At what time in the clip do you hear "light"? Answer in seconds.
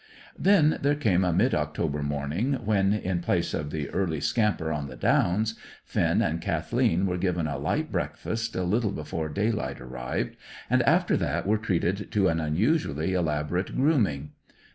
7.59-7.91